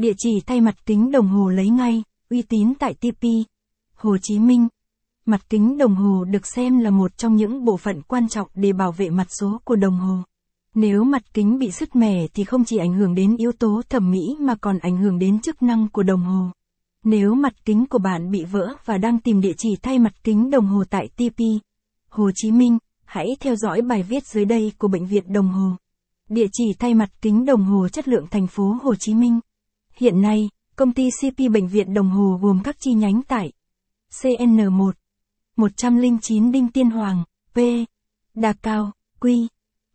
[0.00, 3.24] Địa chỉ thay mặt kính đồng hồ lấy ngay, uy tín tại TP.
[3.94, 4.68] Hồ Chí Minh.
[5.26, 8.72] Mặt kính đồng hồ được xem là một trong những bộ phận quan trọng để
[8.72, 10.16] bảo vệ mặt số của đồng hồ.
[10.74, 14.10] Nếu mặt kính bị sứt mẻ thì không chỉ ảnh hưởng đến yếu tố thẩm
[14.10, 16.46] mỹ mà còn ảnh hưởng đến chức năng của đồng hồ.
[17.04, 20.50] Nếu mặt kính của bạn bị vỡ và đang tìm địa chỉ thay mặt kính
[20.50, 21.40] đồng hồ tại TP,
[22.08, 25.70] Hồ Chí Minh, hãy theo dõi bài viết dưới đây của Bệnh viện Đồng Hồ.
[26.28, 29.40] Địa chỉ thay mặt kính đồng hồ chất lượng thành phố Hồ Chí Minh.
[30.00, 33.52] Hiện nay, công ty CP Bệnh viện Đồng Hồ gồm các chi nhánh tại
[34.10, 34.92] CN1,
[35.56, 37.58] 109 Đinh Tiên Hoàng, P,
[38.34, 39.46] Đà Cao, Q,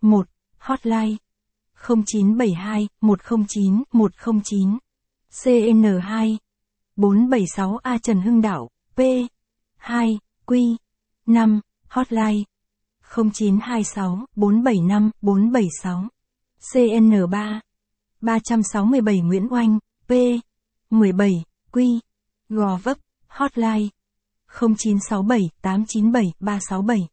[0.02, 0.28] 1,
[0.58, 1.16] Hotline
[1.88, 4.78] 0972 109 109,
[5.32, 6.38] CN2,
[6.98, 9.00] 476A Trần Hưng Đạo, P,
[9.78, 10.76] 2, Q,
[11.26, 12.44] 5, Hotline
[13.16, 16.10] 0926 475 476,
[16.74, 17.60] CN3,
[18.22, 20.14] 367 Nguyễn Oanh, P,
[20.90, 22.00] 17, Q,
[22.50, 23.88] Gò Vấp, Hotline
[24.48, 27.08] 0967 897 367.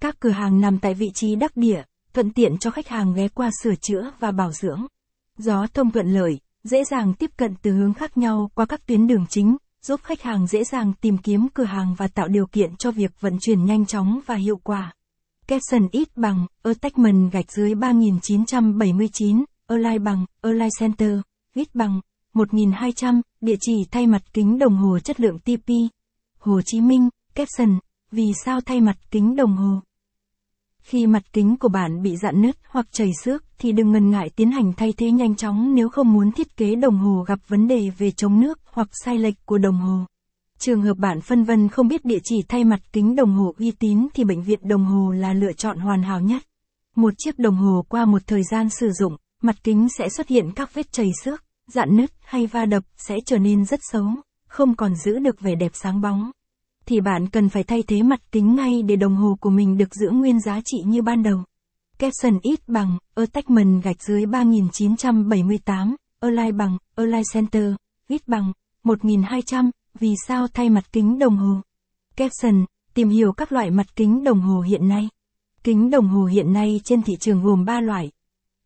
[0.00, 3.28] Các cửa hàng nằm tại vị trí đắc địa, thuận tiện cho khách hàng ghé
[3.28, 4.86] qua sửa chữa và bảo dưỡng.
[5.38, 9.06] Gió thông thuận lợi, dễ dàng tiếp cận từ hướng khác nhau qua các tuyến
[9.06, 12.76] đường chính, giúp khách hàng dễ dàng tìm kiếm cửa hàng và tạo điều kiện
[12.76, 14.94] cho việc vận chuyển nhanh chóng và hiệu quả.
[15.46, 21.18] Capson ít bằng, Attachment gạch dưới 3979, online bằng, online Center,
[21.54, 22.00] ít bằng,
[22.34, 25.68] 1200, địa chỉ thay mặt kính đồng hồ chất lượng TP.
[26.38, 27.78] Hồ Chí Minh, caption,
[28.10, 29.80] vì sao thay mặt kính đồng hồ?
[30.82, 34.30] Khi mặt kính của bạn bị dạn nứt hoặc chảy xước thì đừng ngần ngại
[34.36, 37.68] tiến hành thay thế nhanh chóng nếu không muốn thiết kế đồng hồ gặp vấn
[37.68, 39.98] đề về chống nước hoặc sai lệch của đồng hồ.
[40.58, 43.70] Trường hợp bạn phân vân không biết địa chỉ thay mặt kính đồng hồ uy
[43.70, 46.42] tín thì bệnh viện đồng hồ là lựa chọn hoàn hảo nhất.
[46.96, 50.50] Một chiếc đồng hồ qua một thời gian sử dụng, mặt kính sẽ xuất hiện
[50.56, 54.06] các vết chảy xước, dạn nứt hay va đập sẽ trở nên rất xấu,
[54.48, 56.30] không còn giữ được vẻ đẹp sáng bóng.
[56.86, 59.94] Thì bạn cần phải thay thế mặt kính ngay để đồng hồ của mình được
[59.94, 61.44] giữ nguyên giá trị như ban đầu.
[61.98, 67.74] Capson ít bằng, Attachment gạch dưới 3978, Align bằng, Align Center,
[68.08, 68.52] ít bằng,
[68.82, 71.60] 1200, vì sao thay mặt kính đồng hồ?
[72.16, 75.08] Capson, tìm hiểu các loại mặt kính đồng hồ hiện nay.
[75.62, 78.10] Kính đồng hồ hiện nay trên thị trường gồm 3 loại.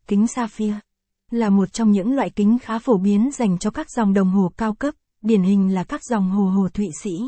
[0.06, 0.81] Kính Sapphire
[1.31, 4.53] là một trong những loại kính khá phổ biến dành cho các dòng đồng hồ
[4.56, 7.19] cao cấp, điển hình là các dòng hồ hồ Thụy Sĩ.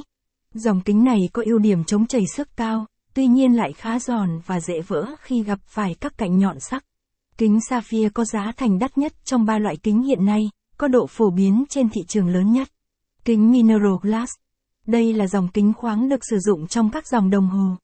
[0.55, 4.41] Dòng kính này có ưu điểm chống chảy xước cao, tuy nhiên lại khá giòn
[4.47, 6.85] và dễ vỡ khi gặp phải các cạnh nhọn sắc.
[7.39, 11.07] Kính Sapphire có giá thành đắt nhất trong ba loại kính hiện nay, có độ
[11.07, 12.69] phổ biến trên thị trường lớn nhất.
[13.25, 14.33] Kính Mineral Glass.
[14.87, 17.77] Đây là dòng kính khoáng được sử dụng trong các dòng đồng hồ.